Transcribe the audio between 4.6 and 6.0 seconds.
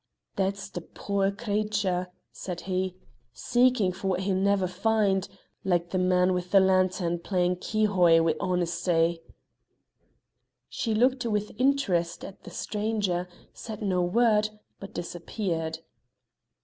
find, like the